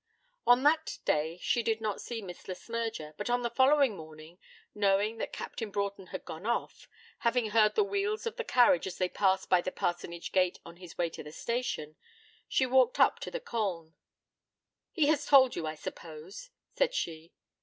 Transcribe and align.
On 0.47 0.63
that 0.63 0.97
day 1.05 1.37
she 1.43 1.61
did 1.61 1.79
not 1.79 2.01
see 2.01 2.23
Miss 2.23 2.47
Le 2.47 2.55
Smyrger, 2.55 3.13
but 3.17 3.29
on 3.29 3.43
the 3.43 3.51
following 3.51 3.95
morning, 3.95 4.39
knowing 4.73 5.19
that 5.19 5.31
Captain 5.31 5.69
Broughton 5.69 6.07
had 6.07 6.25
gone 6.25 6.43
off, 6.47 6.89
having 7.19 7.51
heard 7.51 7.75
the 7.75 7.83
wheels 7.83 8.25
of 8.25 8.35
the 8.35 8.43
carriage 8.43 8.87
as 8.87 8.97
they 8.97 9.07
passed 9.07 9.47
by 9.47 9.61
the 9.61 9.71
parsonage 9.71 10.31
gate 10.31 10.59
on 10.65 10.77
his 10.77 10.97
way 10.97 11.11
to 11.11 11.21
the 11.21 11.31
station, 11.31 11.97
she 12.49 12.65
walked 12.65 12.99
up 12.99 13.19
to 13.19 13.29
the 13.29 13.39
Colne. 13.39 13.93
'He 14.91 15.05
has 15.05 15.27
told 15.27 15.55
you, 15.55 15.67
I 15.67 15.75
suppose?' 15.75 16.49
said 16.73 16.95
she. 16.95 17.31